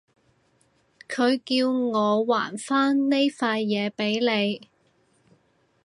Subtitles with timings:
[1.07, 4.67] 佢叫我還返呢塊嘢畀你